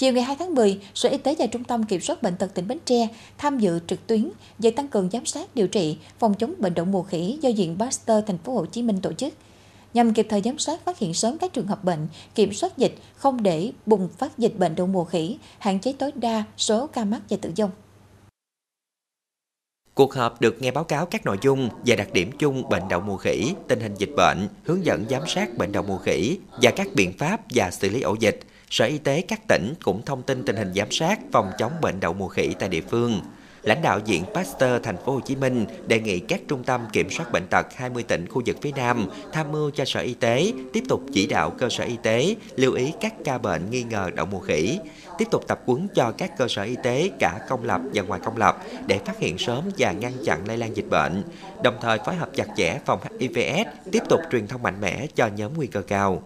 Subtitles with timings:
[0.00, 2.54] Chiều ngày 2 tháng 10, Sở Y tế và Trung tâm Kiểm soát Bệnh tật
[2.54, 6.34] tỉnh Bến Tre tham dự trực tuyến về tăng cường giám sát điều trị phòng
[6.34, 9.34] chống bệnh đậu mùa khỉ do Viện Pasteur Thành phố Hồ Chí Minh tổ chức
[9.94, 12.94] nhằm kịp thời giám sát phát hiện sớm các trường hợp bệnh, kiểm soát dịch,
[13.16, 17.04] không để bùng phát dịch bệnh đậu mùa khỉ, hạn chế tối đa số ca
[17.04, 17.70] mắc và tử vong.
[19.94, 23.00] Cuộc họp được nghe báo cáo các nội dung và đặc điểm chung bệnh đậu
[23.00, 26.70] mùa khỉ, tình hình dịch bệnh, hướng dẫn giám sát bệnh đậu mùa khỉ và
[26.70, 28.40] các biện pháp và xử lý ổ dịch.
[28.70, 32.00] Sở Y tế các tỉnh cũng thông tin tình hình giám sát phòng chống bệnh
[32.00, 33.20] đậu mùa khỉ tại địa phương
[33.62, 37.10] lãnh đạo Viện Pasteur Thành phố Hồ Chí Minh đề nghị các trung tâm kiểm
[37.10, 40.52] soát bệnh tật 20 tỉnh khu vực phía Nam tham mưu cho Sở Y tế
[40.72, 44.10] tiếp tục chỉ đạo cơ sở y tế lưu ý các ca bệnh nghi ngờ
[44.14, 44.78] đậu mùa khỉ,
[45.18, 48.20] tiếp tục tập huấn cho các cơ sở y tế cả công lập và ngoài
[48.24, 51.22] công lập để phát hiện sớm và ngăn chặn lây lan dịch bệnh,
[51.62, 55.26] đồng thời phối hợp chặt chẽ phòng HIVS, tiếp tục truyền thông mạnh mẽ cho
[55.26, 56.22] nhóm nguy cơ cao.